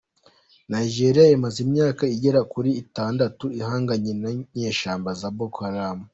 Nigeria 0.73 1.33
imaze 1.37 1.57
imyaka 1.65 2.03
igera 2.15 2.41
kuri 2.53 2.71
itandatu 2.83 3.45
ihanganye 3.59 4.11
n’inyeshyamba 4.21 5.09
za 5.19 5.29
Boko 5.37 5.59
Haram. 5.67 5.99